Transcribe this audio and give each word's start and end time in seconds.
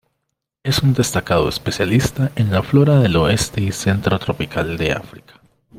Es 0.63 0.79
un 0.81 0.95
destacado 0.95 1.47
especialista 1.47 2.31
en 2.35 2.51
la 2.51 2.63
flora 2.63 2.97
del 2.99 3.15
oeste 3.17 3.61
y 3.61 3.71
centro 3.71 4.17
tropical 4.17 4.75
de 4.75 4.93
África. 4.93 5.39